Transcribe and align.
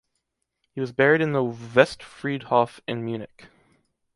He 0.71 0.81
was 0.81 0.93
buried 0.93 1.21
in 1.21 1.31
the 1.33 1.43
Westfriedhof 1.43 2.79
in 2.87 3.05
Munich. 3.05 3.49